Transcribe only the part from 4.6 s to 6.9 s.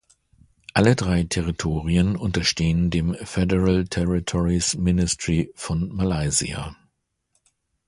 Ministry" von Malaysia.